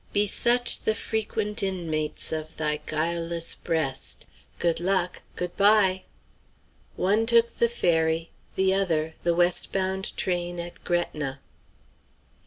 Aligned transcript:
Be 0.13 0.25
such 0.25 0.79
The 0.79 0.95
frequent 0.95 1.61
inmates 1.61 2.31
of 2.31 2.57
thy 2.57 2.77
guileless 2.87 3.53
breast.' 3.53 4.25
"Good 4.57 4.79
luck! 4.79 5.21
Good 5.35 5.55
by!" 5.55 6.05
One 6.95 7.27
took 7.27 7.59
the 7.59 7.69
ferry; 7.69 8.31
the 8.55 8.73
other, 8.73 9.13
the 9.21 9.35
west 9.35 9.71
bound 9.71 10.17
train 10.17 10.59
at 10.59 10.83
Gretna. 10.83 11.39